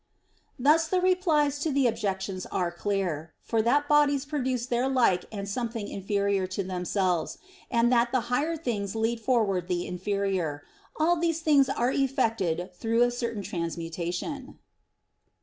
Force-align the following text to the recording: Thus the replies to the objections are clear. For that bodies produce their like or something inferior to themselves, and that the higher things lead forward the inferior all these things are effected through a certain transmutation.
Thus 0.57 0.87
the 0.87 0.99
replies 0.99 1.59
to 1.59 1.71
the 1.71 1.85
objections 1.85 2.47
are 2.47 2.71
clear. 2.71 3.35
For 3.43 3.61
that 3.61 3.87
bodies 3.87 4.25
produce 4.25 4.65
their 4.65 4.89
like 4.89 5.25
or 5.31 5.45
something 5.45 5.87
inferior 5.87 6.47
to 6.57 6.63
themselves, 6.63 7.37
and 7.69 7.93
that 7.93 8.11
the 8.11 8.21
higher 8.21 8.57
things 8.57 8.95
lead 8.95 9.19
forward 9.19 9.67
the 9.67 9.85
inferior 9.85 10.63
all 10.97 11.17
these 11.17 11.41
things 11.41 11.69
are 11.69 11.91
effected 11.91 12.73
through 12.73 13.03
a 13.03 13.11
certain 13.11 13.43
transmutation. 13.43 14.57